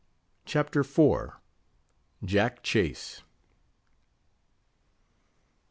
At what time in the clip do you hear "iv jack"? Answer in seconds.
0.79-2.63